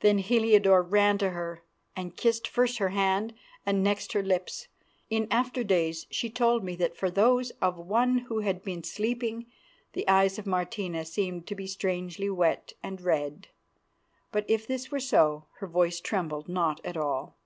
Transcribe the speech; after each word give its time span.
Then 0.00 0.18
Heliodore 0.18 0.82
ran 0.82 1.16
to 1.18 1.30
her 1.30 1.62
and 1.94 2.16
kissed 2.16 2.48
first 2.48 2.78
her 2.78 2.88
hand 2.88 3.34
and 3.64 3.84
next 3.84 4.14
her 4.14 4.22
lips. 4.24 4.66
In 5.10 5.28
after 5.30 5.62
days 5.62 6.08
she 6.10 6.28
told 6.28 6.64
me 6.64 6.74
that 6.74 6.96
for 6.96 7.08
those 7.08 7.50
of 7.62 7.76
one 7.78 8.18
who 8.26 8.40
had 8.40 8.64
been 8.64 8.82
sleeping 8.82 9.46
the 9.92 10.08
eyes 10.08 10.40
of 10.40 10.44
Martina 10.48 11.04
seemed 11.04 11.46
to 11.46 11.54
be 11.54 11.68
strangely 11.68 12.28
wet 12.28 12.72
and 12.82 13.00
red. 13.00 13.46
But 14.32 14.44
if 14.50 14.66
this 14.66 14.90
were 14.90 14.98
so 14.98 15.44
her 15.58 15.68
voice 15.68 16.00
trembled 16.00 16.48
not 16.48 16.84
at 16.84 16.96
all. 16.96 17.36